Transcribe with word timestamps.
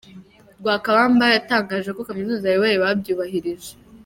Lwakabamba 0.61 1.25
yatangaje 1.35 1.89
ko 1.95 2.01
kaminuza 2.07 2.43
ayoboye 2.47 2.75
babyubahirije. 2.83 3.71